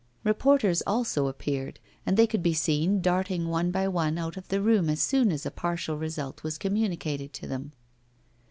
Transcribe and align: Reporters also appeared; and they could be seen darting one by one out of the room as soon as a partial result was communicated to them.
Reporters 0.23 0.81
also 0.87 1.27
appeared; 1.27 1.79
and 2.07 2.17
they 2.17 2.25
could 2.25 2.41
be 2.41 2.55
seen 2.55 3.01
darting 3.03 3.49
one 3.49 3.69
by 3.69 3.87
one 3.87 4.17
out 4.17 4.35
of 4.35 4.47
the 4.47 4.59
room 4.59 4.89
as 4.89 4.99
soon 4.99 5.31
as 5.31 5.45
a 5.45 5.51
partial 5.51 5.95
result 5.95 6.41
was 6.41 6.57
communicated 6.57 7.33
to 7.33 7.45
them. 7.45 7.71